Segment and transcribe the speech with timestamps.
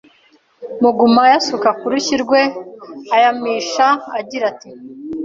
[0.81, 2.41] mu gauma ayasuka ku rushyi rwe
[3.15, 4.69] ayamishaho agira ati